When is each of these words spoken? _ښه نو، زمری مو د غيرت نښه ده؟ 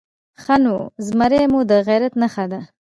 _ښه 0.41 0.55
نو، 0.63 0.75
زمری 1.07 1.43
مو 1.51 1.59
د 1.69 1.71
غيرت 1.87 2.13
نښه 2.21 2.45
ده؟ 2.51 2.59